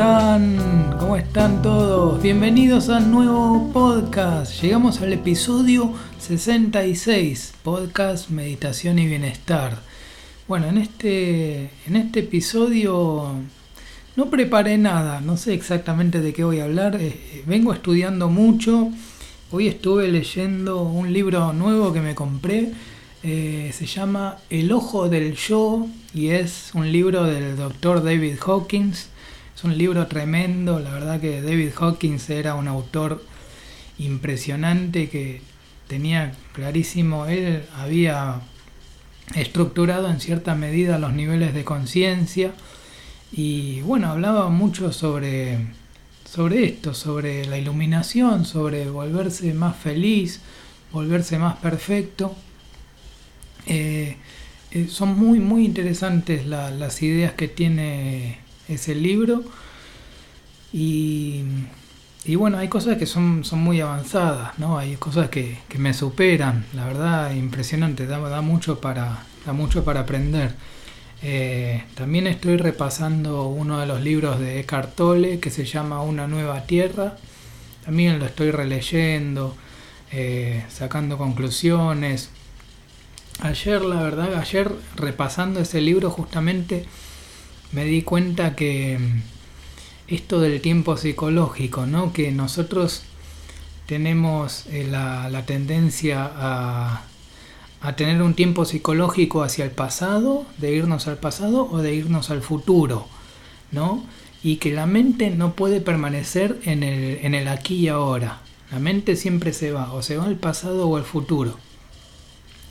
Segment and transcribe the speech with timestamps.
[0.00, 0.96] están?
[0.98, 2.22] ¿Cómo están todos?
[2.22, 4.62] Bienvenidos al nuevo podcast.
[4.62, 9.78] Llegamos al episodio 66, podcast Meditación y Bienestar.
[10.48, 13.34] Bueno, en este, en este episodio
[14.16, 16.96] no preparé nada, no sé exactamente de qué voy a hablar.
[16.98, 18.88] Eh, vengo estudiando mucho.
[19.50, 22.72] Hoy estuve leyendo un libro nuevo que me compré.
[23.22, 29.10] Eh, se llama El Ojo del Yo y es un libro del doctor David Hawkins.
[29.60, 33.22] Es un libro tremendo, la verdad que David Hawkins era un autor
[33.98, 35.42] impresionante que
[35.86, 38.40] tenía clarísimo, él había
[39.34, 42.54] estructurado en cierta medida los niveles de conciencia
[43.32, 45.58] y bueno, hablaba mucho sobre,
[46.24, 50.40] sobre esto, sobre la iluminación, sobre volverse más feliz,
[50.90, 52.34] volverse más perfecto.
[53.66, 54.16] Eh,
[54.70, 59.42] eh, son muy, muy interesantes las ideas que tiene ese libro.
[60.72, 61.42] Y,
[62.24, 64.78] y, bueno, hay cosas que son, son muy avanzadas, ¿no?
[64.78, 69.84] Hay cosas que, que me superan, la verdad, impresionante, da, da, mucho, para, da mucho
[69.84, 70.54] para aprender.
[71.22, 76.26] Eh, también estoy repasando uno de los libros de Eckhart Tolle que se llama Una
[76.26, 77.16] nueva tierra.
[77.84, 79.56] También lo estoy releyendo,
[80.12, 82.30] eh, sacando conclusiones.
[83.40, 86.86] Ayer, la verdad, ayer repasando ese libro justamente
[87.72, 92.12] me di cuenta que mm, esto del tiempo psicológico, ¿no?
[92.12, 93.02] Que nosotros
[93.86, 97.02] tenemos eh, la, tendencia a,
[97.80, 102.30] a, tener un tiempo psicológico hacia el pasado, de irnos al pasado o de irnos
[102.30, 103.06] al futuro,
[103.72, 104.04] ¿no?
[104.42, 108.40] Y que la mente no puede permanecer en el, en el aquí y ahora.
[108.72, 111.56] La mente siempre se va, o se va al pasado o al futuro.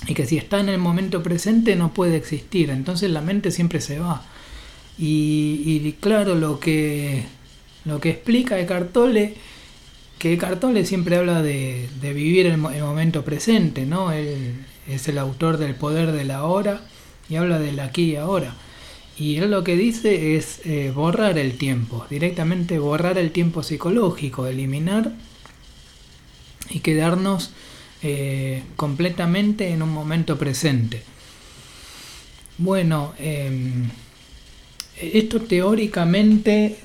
[0.08, 3.82] Y que si está en el momento presente no puede existir, entonces la mente siempre
[3.82, 4.24] se va.
[5.02, 7.24] Y, claro, lo que,
[7.86, 9.36] lo que explica Eckhart Tolle,
[10.18, 14.12] que Eckhart Tolle siempre habla de, vivir el, momento presente, ¿no?
[14.12, 16.82] Él es el autor del poder de la hora
[17.30, 18.56] y habla del aquí y ahora.
[19.18, 24.48] Y él lo que dice es eh, borrar el tiempo, directamente borrar el tiempo psicológico,
[24.48, 25.14] eliminar
[26.70, 27.52] y quedarnos
[28.02, 31.04] eh, completamente en un momento presente.
[32.58, 33.52] Bueno, eh,
[35.00, 36.78] esto teóricamente,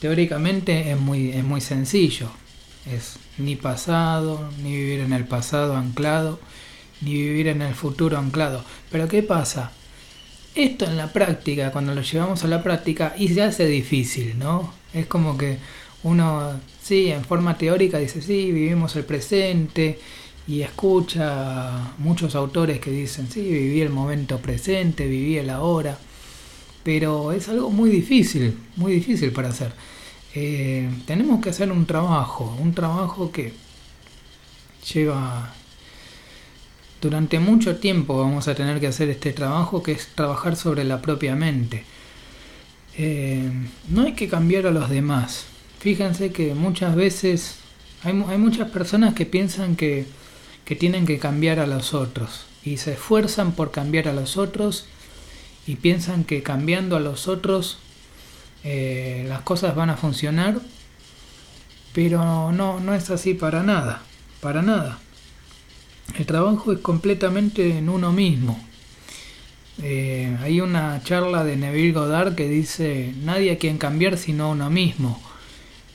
[0.00, 2.30] teóricamente es muy, es muy sencillo.
[2.92, 6.40] Es ni pasado, ni vivir en el pasado anclado,
[7.00, 8.64] ni vivir en el futuro anclado.
[8.90, 9.72] Pero ¿qué pasa?
[10.54, 14.74] Esto en la práctica, cuando lo llevamos a la práctica, y se hace difícil, ¿no?
[14.92, 15.58] Es como que
[16.02, 19.98] uno, sí, en forma teórica dice, sí, vivimos el presente,
[20.46, 25.96] y escucha muchos autores que dicen, sí, viví el momento presente, viví el ahora
[26.82, 29.72] pero es algo muy difícil, muy difícil para hacer.
[30.34, 33.52] Eh, tenemos que hacer un trabajo, un trabajo que
[34.92, 35.54] lleva
[37.00, 41.02] durante mucho tiempo vamos a tener que hacer este trabajo que es trabajar sobre la
[41.02, 41.84] propia mente.
[42.96, 43.50] Eh,
[43.88, 45.46] no hay que cambiar a los demás.
[45.80, 47.56] Fíjense que muchas veces
[48.04, 50.06] hay, muchas personas que piensan que
[50.78, 54.86] tienen que cambiar a los otros y se esfuerzan por cambiar a los otros
[55.66, 57.78] y piensan que cambiando a los otros
[58.64, 60.60] eh, las cosas van a funcionar,
[61.92, 64.02] pero no, no es así para nada,
[64.40, 64.98] para nada.
[66.16, 68.62] El trabajo es completamente en uno mismo.
[69.82, 74.70] Eh, hay una charla de Neville Goddard que dice, nadie a quien cambiar sino uno
[74.70, 75.20] mismo.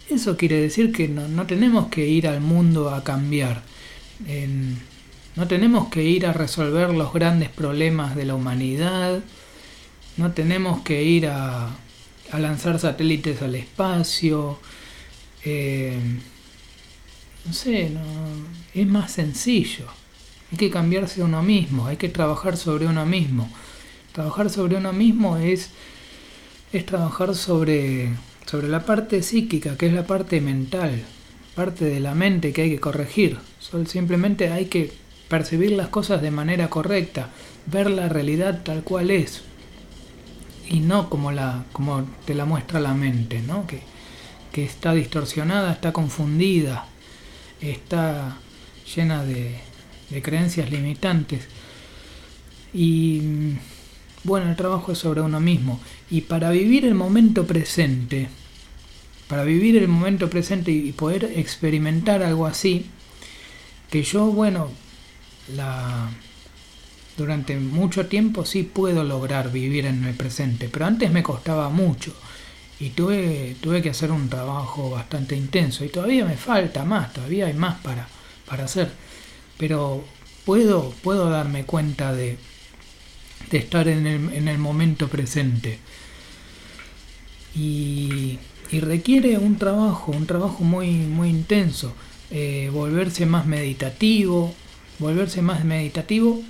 [0.10, 3.62] Eso quiere decir que no, no tenemos que ir al mundo a cambiar.
[5.36, 9.22] no tenemos que ir a resolver los grandes problemas de la humanidad,
[10.18, 11.70] no tenemos que ir a,
[12.38, 14.60] lanzar satélites al espacio.
[15.46, 15.98] Eh,
[17.46, 17.92] no sé,
[18.74, 19.86] es más sencillo.
[20.52, 23.50] Hay que cambiarse uno mismo, hay que trabajar sobre uno mismo.
[24.12, 25.70] Trabajar sobre uno mismo es,
[26.74, 28.10] es trabajar sobre,
[28.46, 31.04] sobre la parte psíquica, que es la parte mental,
[31.56, 33.38] parte de la mente que hay que corregir.
[33.86, 34.92] Simplemente hay que
[35.28, 37.30] percibir las cosas de manera correcta,
[37.66, 39.44] ver la realidad tal cual es,
[40.70, 43.68] y no como, la, como te la muestra la mente, ¿no?
[43.68, 43.82] que,
[44.52, 46.88] que está distorsionada, está confundida,
[47.62, 48.38] está
[48.96, 49.60] llena de,
[50.10, 51.48] de creencias limitantes.
[52.74, 53.22] Y
[54.24, 55.80] bueno, el trabajo es sobre uno mismo.
[56.10, 58.30] Y para vivir el momento presente,
[59.28, 62.88] para vivir el momento presente y poder experimentar algo así,
[63.90, 64.70] que yo, bueno,
[65.56, 66.10] la,
[67.18, 72.14] durante mucho tiempo sí puedo lograr vivir en el presente, pero antes me costaba mucho.
[72.80, 77.48] y tuve, tuve que hacer un trabajo bastante intenso y todavía me falta más, todavía
[77.48, 78.08] hay más para,
[78.46, 78.92] para hacer,
[79.58, 80.04] pero
[80.46, 82.38] puedo, puedo darme cuenta de,
[83.52, 85.80] de estar en el, en el momento presente.
[87.56, 88.38] Y,
[88.72, 91.94] y, requiere un trabajo, un trabajo muy, muy intenso,
[92.30, 94.54] eh, volverse más meditativo,
[95.00, 96.44] volverse más meditativo,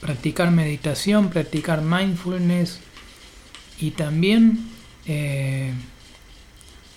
[0.00, 2.80] practicar meditación, practicar mindfulness
[3.78, 4.68] y también
[5.06, 5.72] eh,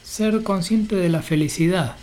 [0.04, 1.96] ser consciente de la felicidad,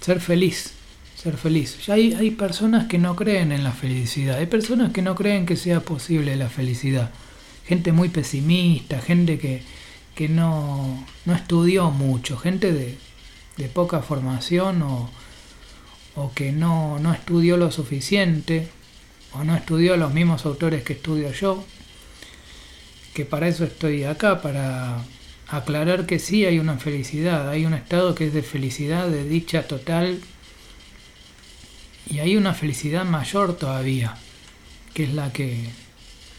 [0.00, 0.72] ser feliz,
[1.16, 1.86] ser feliz.
[1.86, 5.46] Ya hay, hay personas que no creen en la felicidad, hay personas que no creen
[5.46, 7.10] que sea posible la felicidad,
[7.66, 9.62] gente muy pesimista, gente que,
[10.14, 12.96] que no, no estudió mucho, gente de,
[13.56, 15.10] de poca formación o,
[16.16, 18.68] o que no, no estudió lo suficiente
[19.34, 21.64] o no estudió los mismos autores que estudio yo
[23.14, 24.98] que para eso estoy acá, para
[25.48, 29.68] aclarar que sí hay una felicidad, hay un estado que es de felicidad, de dicha
[29.68, 30.20] total,
[32.10, 34.16] y hay una felicidad mayor todavía,
[34.92, 35.70] que es la que,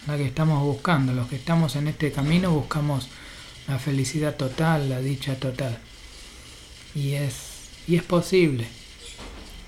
[0.05, 1.13] la que estamos buscando.
[1.13, 3.07] Los que estamos en este camino buscamos
[3.67, 5.79] la felicidad total, la dicha total.
[6.93, 7.35] Y es,
[7.87, 8.67] y es posible.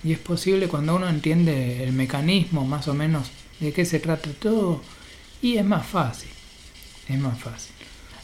[0.07, 4.30] Y es posible cuando uno entiende el mecanismo más o menos de qué se trata
[4.31, 4.81] todo,
[5.42, 6.30] y es más fácil
[7.09, 7.74] es más fácil.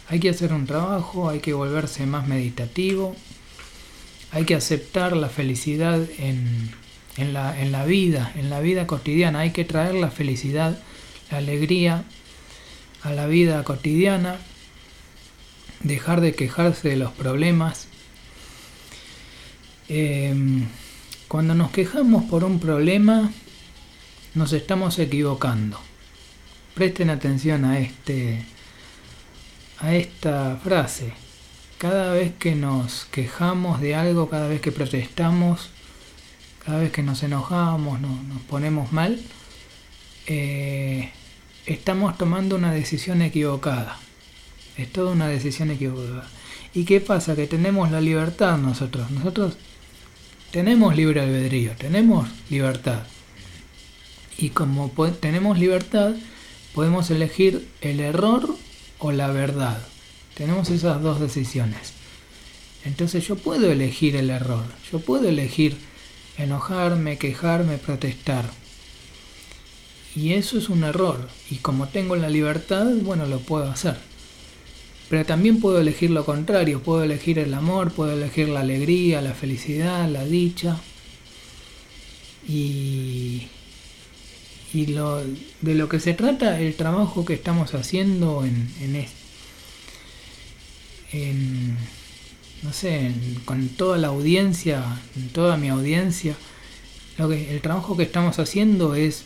[0.10, 3.16] Hay que hacer un trabajo, hay que volverse más meditativo,
[4.32, 6.72] hay que aceptar la felicidad en,
[7.18, 10.78] en, la, en la vida, en la vida cotidiana, hay que traer la felicidad,
[11.32, 12.04] la alegría
[13.04, 14.38] a la vida cotidiana,
[15.82, 17.88] dejar de quejarse de los problemas.
[19.90, 20.66] Em,
[21.34, 23.32] cuando nos quejamos por un problema,
[24.36, 25.80] nos estamos equivocando.
[26.76, 28.46] Presten atención a este,
[29.80, 31.12] a esta frase.
[31.80, 35.72] Cada vez que nos quejamos de algo, cada vez que protestamos,
[36.64, 39.20] cada vez que nos enojamos, nos ponemos mal,
[40.28, 41.10] eh,
[41.66, 43.98] estamos tomando una decisión equivocada.
[44.78, 46.28] Es toda una decisión equivocada.
[46.76, 47.36] ¿Y qué pasa?
[47.36, 49.10] Que tenemos la libertad nosotros.
[49.10, 49.58] Nosotros
[50.54, 53.02] tenemos libre albedrío, tenemos libertad.
[54.38, 56.14] Y como tenemos libertad,
[56.76, 58.56] podemos elegir el error
[59.00, 59.82] o la verdad.
[60.36, 61.94] Tenemos esas dos decisiones.
[62.86, 65.76] Entonces yo puedo elegir el error, yo puedo elegir
[66.38, 68.46] enojarme, quejarme, protestar.
[70.16, 71.30] Y eso es un error.
[71.50, 73.98] Y como tengo la libertad, bueno, lo puedo hacer.
[75.10, 79.34] Pero también puedo elegir lo contrario, puedo elegir el amor, puedo elegir la alegría, la
[79.34, 80.78] felicidad, la dicha.
[82.48, 83.48] Y,
[84.74, 85.24] y lo,
[85.62, 89.06] de lo que se trata el trabajo que estamos haciendo en, en,
[91.12, 91.78] en
[92.64, 93.12] no sé,
[93.46, 94.84] con toda la audiencia,
[95.16, 96.36] en toda mi audiencia,
[97.18, 99.26] lo que, el trabajo que estamos haciendo es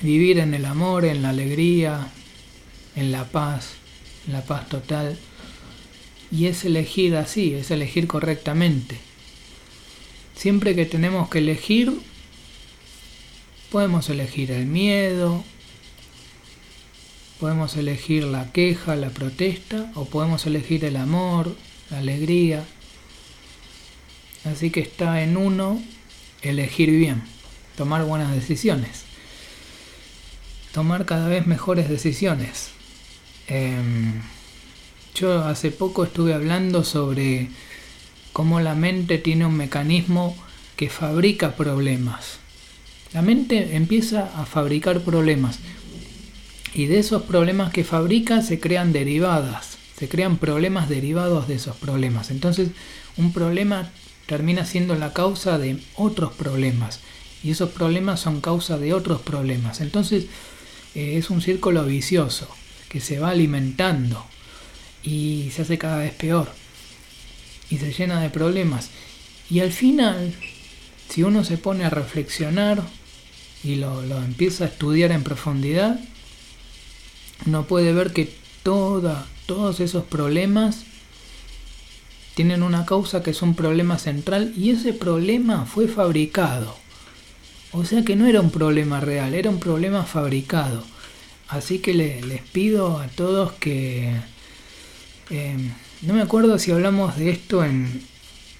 [0.00, 2.08] vivir en el amor, en la alegría,
[2.96, 3.81] en la paz, en
[4.30, 5.18] la paz total.
[6.30, 8.98] Y es elegir así, es elegir correctamente.
[10.34, 11.92] Siempre que tenemos que elegir,
[13.72, 15.42] Podemos elegir el miedo,
[17.40, 21.56] podemos elegir la queja, la protesta, o podemos elegir el amor,
[21.88, 22.66] la alegría.
[24.44, 25.80] Así que está en uno
[26.42, 27.22] elegir bien,
[27.74, 29.04] tomar buenas decisiones,
[30.74, 32.72] tomar cada vez mejores decisiones.
[33.48, 34.20] Em,
[35.14, 37.48] yo hace poco estuve hablando sobre
[38.32, 40.36] cómo la mente tiene un mecanismo
[40.76, 42.38] que fabrica problemas.
[43.12, 45.58] La mente empieza a fabricar problemas
[46.74, 51.76] y de esos problemas que fabrica se crean derivadas, se crean problemas derivados de esos
[51.76, 52.30] problemas.
[52.30, 52.70] Entonces
[53.18, 53.90] un problema
[54.26, 57.00] termina siendo la causa de otros problemas
[57.44, 59.82] y esos problemas son causa de otros problemas.
[59.82, 60.24] Entonces
[60.94, 62.48] eh, es un círculo vicioso
[62.92, 64.22] que se va alimentando
[65.02, 66.52] y se hace cada vez peor
[67.70, 68.90] y se llena de problemas.
[69.48, 70.34] Y al final,
[71.08, 72.82] si uno se pone a reflexionar
[73.64, 76.00] y lo, empieza a estudiar en profundidad,
[77.46, 78.30] no puede ver que
[78.62, 80.84] toda, todos esos problemas
[82.34, 86.76] tienen una causa que es un problema central y ese problema fue fabricado.
[87.72, 90.91] O sea que no era un problema real, era un problema fabricado.
[91.52, 94.10] Así que les pido a todos que...
[95.30, 95.56] Eh,
[96.02, 98.02] no me acuerdo si hablamos de esto en,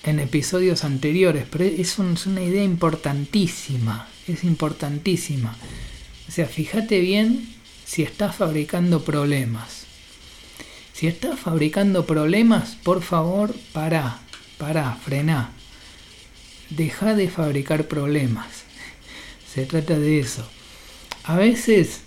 [0.05, 5.57] en episodios anteriores, pero es, una idea importantísima es importantísima.
[6.29, 7.49] O sea, fíjate bien
[7.85, 9.85] si estás fabricando problemas.
[10.93, 14.21] Si estás fabricando problemas, por favor, para,
[14.59, 15.51] para, frena.
[16.71, 18.65] Deja de fabricar problemas.
[19.53, 20.47] Se trata de eso.
[21.25, 22.01] A veces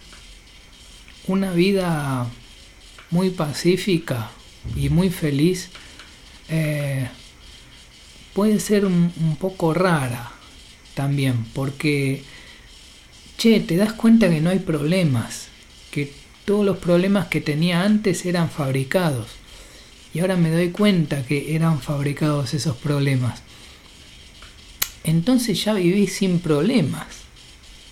[1.28, 2.28] una vida
[3.12, 4.32] muy pacífica
[4.76, 5.70] y muy feliz
[6.50, 7.08] eh,
[8.34, 10.32] puede ser un, un, poco rara
[10.94, 12.24] también, porque,
[13.38, 15.48] che, te das cuenta que no hay problemas,
[15.92, 16.14] que
[16.46, 19.28] todos los problemas que tenía antes eran fabricados,
[20.14, 23.42] y ahora me doy cuenta que eran fabricados esos problemas.
[25.04, 27.06] Entonces ya viví sin problemas.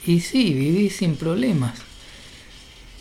[0.06, 1.80] Y sí, viví sin problemas.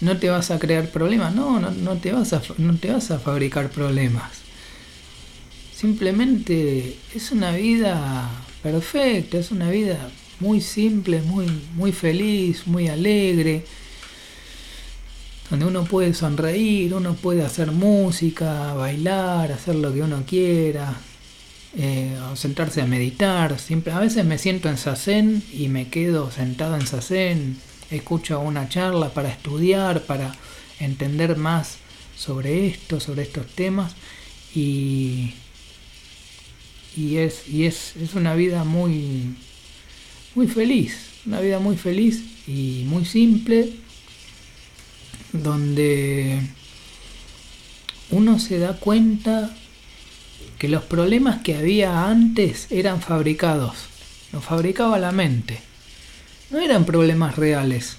[0.03, 3.11] No te vas a crear problemas, no, no, no, te, vas a, no te vas
[3.11, 4.43] a fabricar problemas.
[5.75, 8.29] Simplemente es una vida
[8.63, 13.65] perfecta, es una vida muy simple, muy, muy feliz, muy alegre,
[15.49, 20.97] donde uno puede sonreír, uno puede hacer música, bailar, hacer lo que uno quiera,
[21.77, 23.59] eh, sentarse a meditar.
[23.59, 27.57] Siempre, a veces me siento en sazen y me quedo sentado en sazen,
[27.97, 30.35] escucho una charla para estudiar, para
[30.81, 31.79] entender más
[32.17, 33.95] sobre esto, sobre estos temas
[34.55, 35.35] y,
[36.97, 39.35] y, es, y es, es una vida muy,
[40.35, 43.73] muy feliz, una vida muy feliz y muy simple,
[45.33, 46.41] donde
[48.11, 49.57] uno se da cuenta
[50.59, 53.77] que los problemas que había antes eran fabricados,
[54.33, 55.72] los fabricaba la mente.
[56.53, 57.97] No eran problemas reales,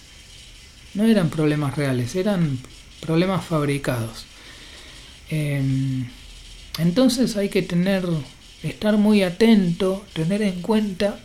[0.93, 2.59] no eran problemas reales, eran
[3.01, 4.25] problemas fabricados.
[5.29, 6.05] Em,
[6.77, 8.07] entonces hay que tener,
[8.61, 11.19] estar muy atento, tener en cuenta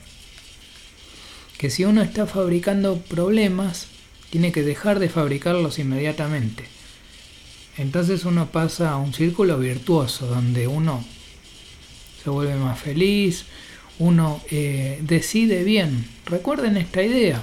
[1.59, 3.89] que si uno está fabricando problemas,
[4.31, 6.65] tiene que dejar de fabricarlos inmediatamente.
[7.77, 11.05] Entonces uno pasa a un círculo virtuoso donde uno
[12.25, 13.45] se vuelve más feliz,
[13.99, 16.09] uno eh, decide bien.
[16.27, 17.43] Recuerden esta idea.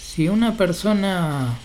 [0.00, 1.58] Si una persona,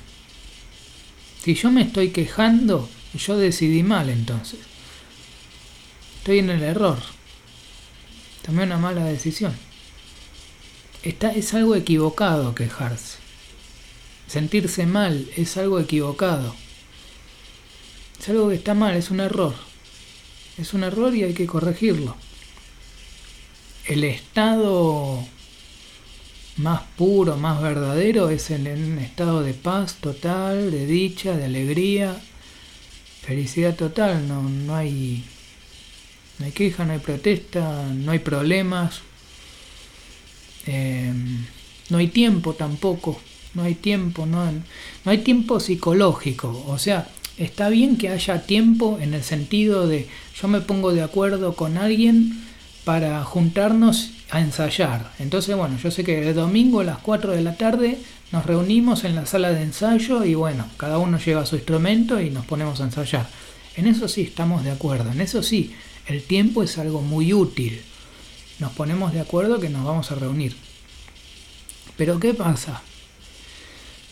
[1.43, 4.59] si yo me estoy quejando, yo decidí mal entonces.
[6.19, 6.99] Estoy en el error.
[8.45, 9.53] Tomé una mala decisión.
[11.03, 13.17] Está, es algo equivocado quejarse.
[14.27, 16.55] Sentirse mal es algo equivocado.
[18.19, 19.67] Es algo que está mal, es un error
[20.57, 22.15] es un error y hay que corregirlo.
[23.87, 25.25] El estado
[26.57, 28.67] más puro, más verdadero es el,
[28.97, 32.19] estado de paz total, de dicha, de alegría,
[33.21, 34.27] felicidad total.
[34.27, 35.23] No, no, hay,
[36.39, 39.01] no hay queja, no hay protesta, no hay problemas.
[40.65, 41.13] Eh,
[41.89, 43.21] no hay tiempo tampoco,
[43.53, 44.51] no hay tiempo, no
[45.05, 46.65] hay tiempo psicológico.
[46.67, 50.07] O sea, está bien que haya tiempo en el sentido de
[50.41, 52.46] yo me pongo de acuerdo con alguien
[52.87, 55.11] para juntarnos a ensayar.
[55.19, 57.97] Entonces, bueno, yo sé que el domingo a las 4 de la tarde
[58.31, 62.29] nos reunimos en la sala de ensayo y bueno, cada uno lleva su instrumento y
[62.29, 63.27] nos ponemos a ensayar.
[63.75, 65.75] En eso sí estamos de acuerdo, en eso sí,
[66.05, 67.81] el tiempo es algo muy útil.
[68.59, 70.55] Nos ponemos de acuerdo que nos vamos a reunir.
[71.97, 72.81] Pero ¿qué pasa?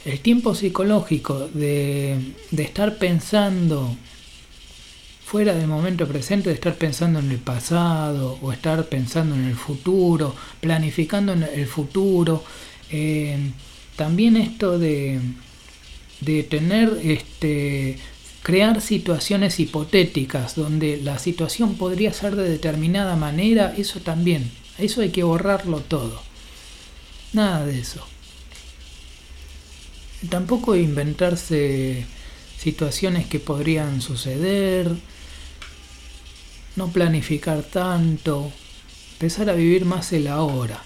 [0.03, 2.19] el tiempo psicológico de,
[2.57, 3.95] estar pensando
[5.35, 9.55] fuera del momento presente, de estar pensando en el pasado o estar pensando en el
[9.55, 12.41] futuro, planificando en el futuro,
[12.89, 13.51] eh,
[13.97, 15.19] también esto de,
[16.21, 17.97] de tener este
[18.43, 25.09] crear situaciones hipotéticas donde la situación podría ser de determinada manera, eso también, eso hay
[25.09, 26.21] que borrarlo todo.
[27.33, 28.07] Nada de eso
[30.29, 32.05] tampoco inventarse
[32.57, 34.95] situaciones que podrían suceder,
[36.75, 38.51] no planificar tanto,
[39.13, 40.81] empezar a vivir más el ahora.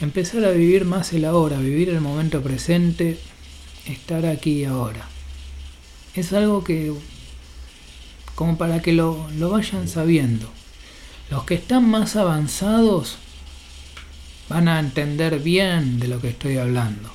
[0.00, 3.18] Empezar a vivir más el ahora, vivir el momento presente,
[3.86, 5.06] estar aquí y ahora.
[6.14, 6.92] Es algo que,
[8.34, 10.50] como para que lo, lo vayan sabiendo.
[11.30, 13.18] Los que están más avanzados
[14.48, 17.10] van a entender bien de lo que estoy hablando.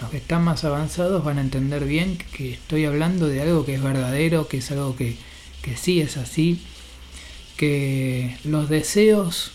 [0.00, 3.74] Los que están más avanzados van a entender bien que estoy hablando de algo que
[3.74, 5.18] es verdadero, que es algo que,
[5.62, 6.60] que sí es así,
[7.56, 9.52] que los deseos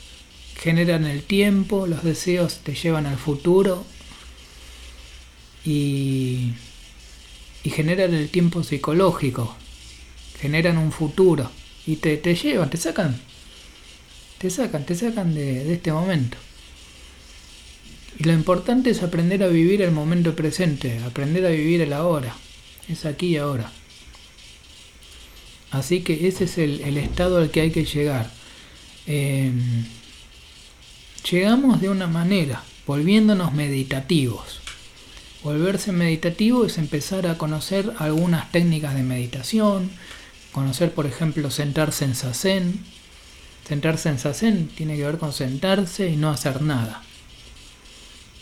[0.58, 3.86] generan el tiempo, los deseos te llevan al futuro
[5.66, 6.54] y,
[7.64, 9.56] y generan el tiempo psicológico,
[10.40, 11.52] generan un futuro
[11.86, 13.20] y te, te llevan, te sacan,
[14.38, 16.38] te sacan, te sacan de, de este momento.
[18.18, 22.36] Y lo importante es aprender a vivir el momento presente, aprender a vivir el ahora.
[22.88, 23.72] es aquí y ahora.
[25.76, 28.32] Así que ese es el, estado al que hay que llegar.
[29.06, 29.86] Em,
[31.30, 34.62] llegamos de una manera, volviéndonos meditativos.
[35.44, 39.92] Volverse meditativo es empezar a conocer algunas técnicas de meditación,
[40.54, 42.80] conocer por ejemplo sentarse en sazen.
[43.68, 47.04] Sentarse en sazen tiene que ver con sentarse y no hacer nada.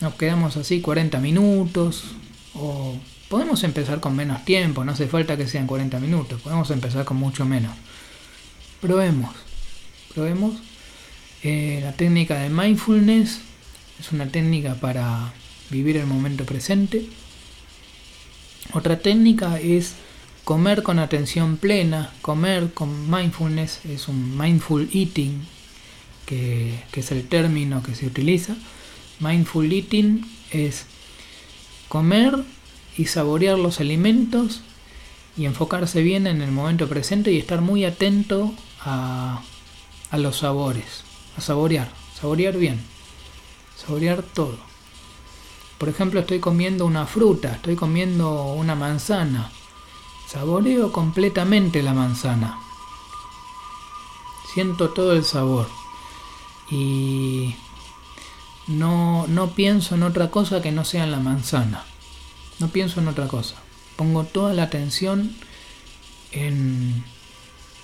[0.02, 2.04] Nos quedamos así 40 minutos
[2.54, 2.96] o
[3.34, 7.18] podemos empezar con menos tiempo, no hace falta que sean 40 minutos, podemos empezar con
[7.18, 7.72] mucho menos.
[8.80, 9.34] Probemos,
[10.13, 10.62] probemos.
[11.42, 13.40] Eh, la técnica de mindfulness
[14.00, 15.34] es una técnica para
[15.72, 17.08] vivir el momento presente.
[18.72, 19.96] Otra técnica es
[20.44, 25.42] comer con atención plena, comer con mindfulness, es un mindful eating,
[26.28, 28.56] que, es el término que se utiliza.
[29.20, 30.86] Mindful eating es
[31.90, 32.44] comer
[32.98, 34.62] y saborear los alimentos
[35.36, 39.42] y enfocarse bien en el momento presente y estar muy atento a,
[40.12, 41.04] a los sabores,
[41.38, 42.80] a saborear, saborear bien,
[43.76, 44.58] saborear todo.
[45.78, 49.52] Por ejemplo, estoy comiendo una fruta, estoy comiendo una manzana.
[50.28, 52.58] Saboreo completamente la manzana.
[54.54, 55.68] Siento todo el sabor.
[56.70, 57.56] Y
[58.68, 61.84] no, no pienso en otra cosa que no sea la manzana.
[62.60, 63.56] No pienso en otra cosa.
[63.96, 65.32] Pongo toda la atención
[66.32, 67.04] en,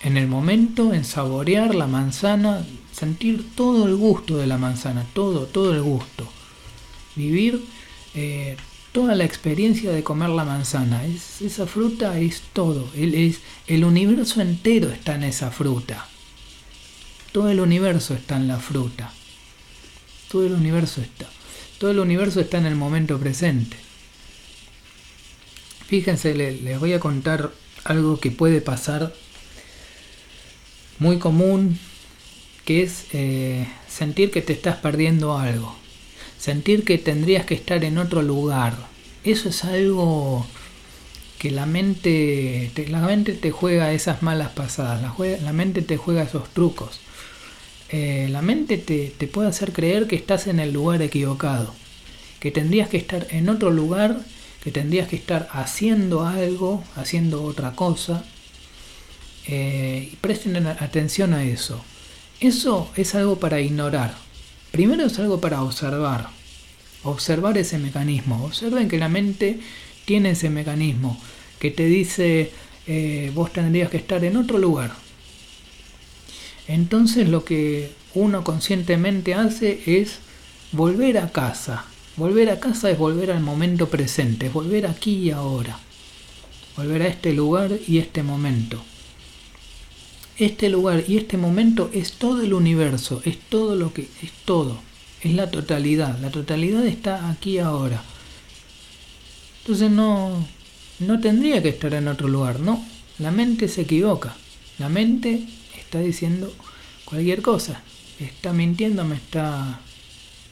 [0.01, 5.45] en el momento, en saborear la manzana, sentir todo el gusto de la manzana, todo,
[5.45, 6.27] todo el gusto.
[7.15, 7.63] Vivir
[8.15, 8.57] eh,
[8.91, 11.05] toda la experiencia de comer la manzana.
[11.05, 12.89] Es, esa fruta es todo.
[12.95, 16.07] El, es, el universo entero está en esa fruta.
[17.31, 19.11] Todo el universo está en la fruta.
[20.31, 21.27] Todo el universo está.
[21.77, 23.77] Todo el universo está en el momento presente.
[25.89, 27.51] Fíjense, les, voy a contar
[27.83, 29.13] algo que puede pasar
[30.99, 31.77] muy común,
[32.63, 35.75] que es eh, sentir que te estás perdiendo algo
[36.39, 38.73] sentir que tendrías que estar en otro lugar.
[39.23, 40.47] Eso es algo
[41.37, 46.23] que la mente, te, la mente te juega esas malas pasadas, la, mente te juega
[46.23, 47.01] esos trucos.
[47.89, 51.73] Eh, la mente te, te puede hacer creer que estás en el lugar equivocado,
[52.39, 54.19] que tendrías que estar en otro lugar,
[54.63, 58.23] que tendrías que estar haciendo algo, haciendo otra cosa.
[59.47, 61.83] Eh, y presten atención a eso.
[62.39, 64.13] Eso es algo para ignorar.
[64.71, 66.29] Primero es algo para observar,
[67.03, 68.45] observar ese mecanismo.
[68.45, 69.59] Observen que la mente
[70.05, 71.19] tiene ese mecanismo
[71.59, 72.51] que te dice
[72.87, 74.91] eh, vos tendrías que estar en otro lugar.
[76.67, 80.19] Entonces lo que uno conscientemente hace es
[80.71, 81.85] volver a casa.
[82.19, 85.79] Volver a casa es volver al momento presente, es volver aquí y ahora.
[86.77, 88.83] Volver a este lugar y este momento
[90.39, 94.79] este lugar y este momento es todo el universo, es todo lo que es todo,
[95.21, 98.01] es la totalidad, la totalidad está aquí ahora.
[99.61, 100.47] Entonces no
[100.99, 102.85] no tendría que estar en otro lugar, no,
[103.19, 104.35] la mente se equivoca.
[104.77, 105.43] La mente
[105.77, 106.53] está diciendo
[107.03, 107.81] cualquier cosa,
[108.19, 109.81] está mintiendo, me está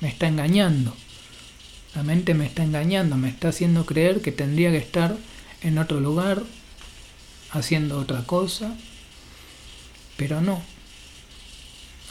[0.02, 0.94] me está engañando.
[1.98, 5.18] La mente me está engañando, me está haciendo creer que tendría que estar
[5.64, 6.44] en otro lugar
[7.50, 8.76] haciendo otra cosa
[10.16, 10.62] pero no.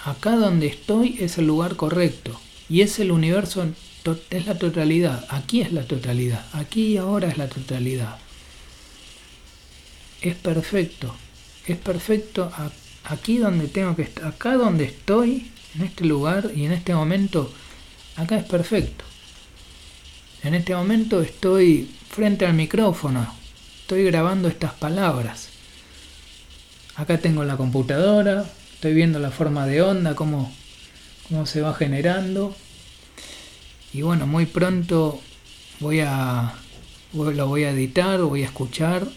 [0.04, 2.40] Acá donde estoy es el lugar correcto.
[2.68, 3.64] Y es el universo,
[4.30, 5.24] es la totalidad.
[5.28, 6.44] Aquí es la totalidad.
[6.52, 8.18] Aquí y ahora es la totalidad.
[10.20, 11.14] Es perfecto.
[11.64, 12.50] Es perfecto
[13.04, 14.26] aquí donde tengo que estar.
[14.26, 17.52] Acá donde estoy, en este lugar y en este momento,
[18.16, 19.04] acá es perfecto.
[20.46, 23.34] En este momento estoy frente al micrófono.
[23.80, 25.48] Estoy grabando estas palabras.
[26.94, 30.54] Acá tengo la computadora, estoy viendo la forma de onda, cómo,
[31.28, 32.54] cómo se va generando.
[33.92, 35.20] Y bueno, muy pronto
[35.80, 36.54] voy a
[37.12, 39.08] lo voy a editar, voy a escuchar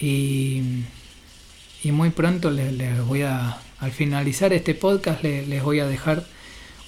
[0.00, 0.62] y,
[1.84, 6.26] y muy pronto les, voy a, al finalizar este podcast les, voy a dejar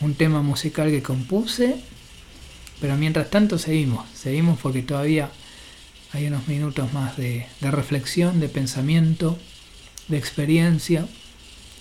[0.00, 1.76] un tema musical que compuse,
[2.80, 5.30] pero mientras tanto seguimos, seguimos porque todavía
[6.12, 9.38] hay unos minutos más de, reflexión, de pensamiento
[10.08, 11.06] de experiencia.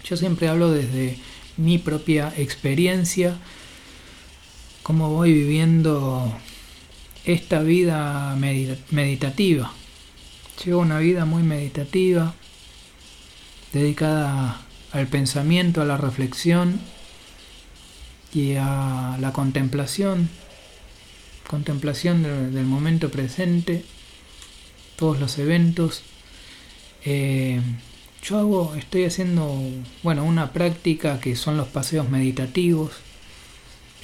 [0.04, 1.18] Yo siempre hablo desde
[1.58, 3.38] mi propia experiencia,
[4.84, 6.38] cómo voy viviendo
[7.24, 8.36] esta vida
[8.92, 9.72] meditativa.
[10.64, 12.34] Llevo una vida muy meditativa,
[13.74, 16.80] dedicada al pensamiento, a la reflexión
[18.34, 20.30] y a la contemplación,
[21.48, 23.84] contemplación del momento presente
[24.96, 26.04] todos los eventos.
[27.04, 27.60] Eh,
[28.24, 29.62] yo hago, estoy haciendo,
[30.02, 32.92] bueno, una práctica que son los paseos meditativos.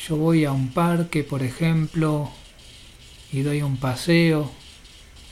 [0.08, 2.30] Yo voy a un parque, por ejemplo,
[3.32, 4.52] y doy un paseo,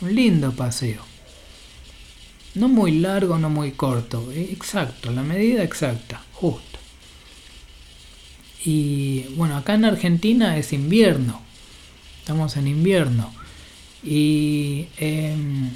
[0.01, 1.03] un lindo paseo.
[2.55, 6.79] No muy largo, no muy corto, eh, exacto, la medida exacta, justo.
[8.65, 11.41] Y bueno, acá en Argentina es invierno,
[12.29, 13.33] estamos en invierno.
[14.03, 15.71] Y em,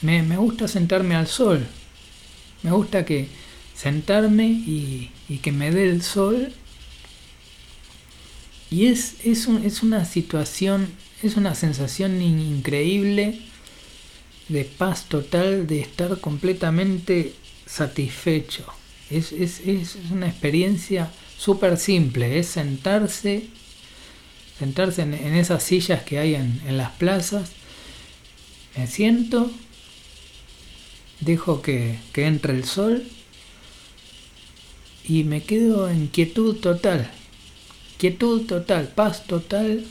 [0.00, 1.66] me, me, gusta sentarme al sol,
[2.62, 3.28] me gusta que
[3.74, 6.50] sentarme y, y que me dé el sol.
[8.70, 10.88] Y es, es, un, es una situación,
[11.22, 13.40] es una sensación increíble
[14.48, 17.34] de paz total, de estar completamente
[17.66, 18.64] satisfecho.
[19.10, 23.50] Es, es, es una experiencia súper simple, es sentarse,
[24.58, 27.50] sentarse en, esas sillas que hay en, las plazas,
[28.76, 29.50] me siento,
[31.20, 33.04] dejo que entre el sol
[35.04, 37.10] y me quedo en quietud total,
[37.98, 39.84] quietud total, paz total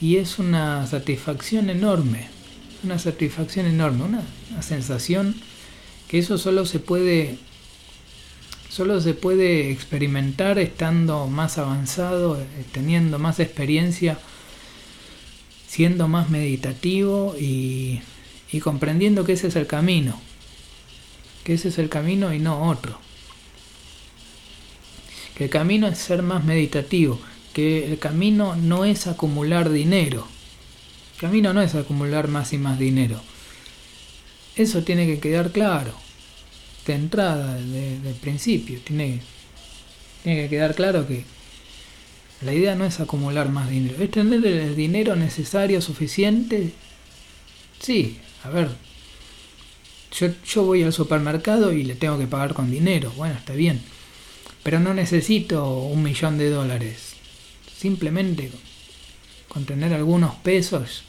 [0.00, 2.32] y es una satisfacción enorme
[2.82, 4.22] una satisfacción enorme, una,
[4.62, 5.34] sensación
[6.08, 7.38] que eso solo se puede
[8.72, 14.18] solo se puede experimentar estando más avanzado, eh, teniendo más experiencia,
[15.68, 18.00] siendo más meditativo y,
[18.62, 20.18] comprendiendo que ese es el camino,
[21.44, 22.98] que ese es el camino y no otro.
[25.36, 27.18] Que el camino es ser más meditativo,
[27.52, 30.26] que el camino no es acumular dinero,
[31.18, 33.20] camino no es acumular más y más dinero.
[34.56, 36.01] Eso tiene que quedar claro.
[36.86, 38.80] De entrada, de, principio.
[38.84, 39.20] Tiene,
[40.22, 41.24] tiene que quedar claro que
[42.42, 44.02] la idea no es acumular más dinero.
[44.02, 46.72] Es tener el dinero necesario, suficiente.
[47.80, 48.68] Sí, a ver.
[50.18, 53.12] Yo, yo voy al supermercado y le tengo que pagar con dinero.
[53.16, 53.80] Bueno, está bien.
[54.62, 57.14] Pero no necesito un millón de dólares.
[57.76, 58.50] Simplemente
[59.48, 61.04] con tener algunos pesos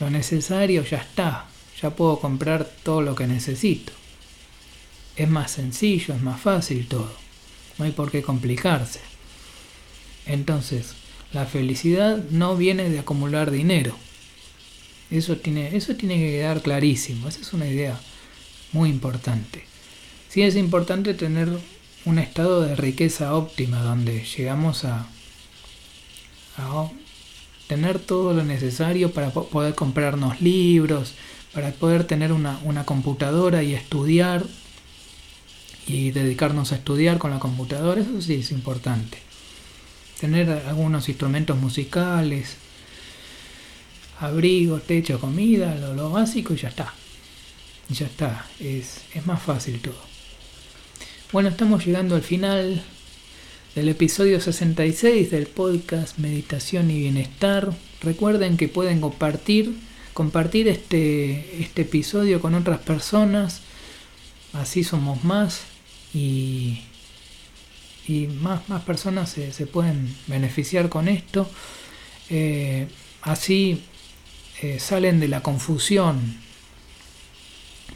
[0.00, 1.46] lo necesario ya está,
[1.80, 3.92] ya puedo comprar todo lo que necesito.
[5.20, 7.12] Es más sencillo, es más fácil todo,
[7.76, 9.00] no hay por qué complicarse.
[10.24, 10.94] Entonces,
[11.34, 13.94] la felicidad no viene de acumular dinero.
[15.10, 18.00] Eso tiene, eso tiene que quedar clarísimo, esa es una idea
[18.72, 19.66] muy importante.
[20.30, 21.50] Sí es importante tener
[22.06, 25.06] un estado de riqueza óptima donde llegamos a,
[26.56, 26.90] a
[27.66, 31.12] tener todo lo necesario para poder comprarnos libros,
[31.52, 34.46] para poder tener una, computadora y estudiar
[35.86, 39.18] y dedicarnos a estudiar con la computadora, eso sí es importante.
[40.20, 42.56] Tener algunos instrumentos musicales,
[44.20, 46.94] abrigo, techo, comida, lo, básico y ya está.
[47.88, 49.98] Y ya está, es, es más fácil todo.
[51.32, 52.82] Bueno, estamos llegando al final
[53.74, 57.72] del episodio 66 del podcast Meditación y Bienestar.
[58.02, 59.76] Recuerden que pueden compartir,
[60.12, 63.62] compartir este, este episodio con otras personas,
[64.52, 65.69] así somos más
[66.12, 66.82] y,
[68.06, 71.50] y más, más personas se, se, pueden beneficiar con esto.
[72.28, 72.88] Eh,
[73.22, 73.82] así
[74.62, 76.38] eh, salen de la confusión,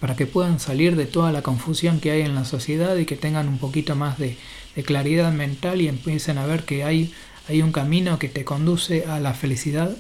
[0.00, 3.16] para que puedan salir de toda la confusión que hay en la sociedad y que
[3.16, 4.36] tengan un poquito más de,
[4.74, 7.12] de claridad mental y empiecen a ver que hay,
[7.48, 9.96] hay un camino que te conduce a la felicidad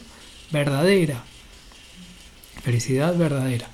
[0.50, 1.24] verdadera.
[2.62, 3.68] Felicidad verdadera.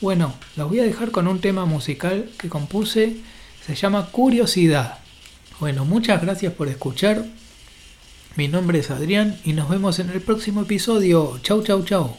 [0.00, 3.16] Bueno, los voy a dejar con un tema musical que compuse,
[3.66, 4.98] se llama Curiosidad.
[5.58, 7.24] Bueno, muchas gracias por escuchar.
[8.36, 11.40] Mi nombre es Adrián y nos vemos en el próximo episodio.
[11.42, 12.16] Chau, chau, chau.